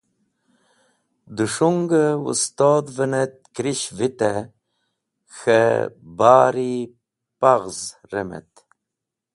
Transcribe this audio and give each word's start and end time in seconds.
Dẽ 1.35 1.49
s̃hungẽ 1.53 2.07
wẽstodhẽnẽt 2.23 3.35
Kẽrish 3.55 3.87
vitẽ 3.97 4.49
k̃hẽ 5.33 5.71
bari 6.17 6.73
paghz 7.39 7.77
remet. 8.11 8.51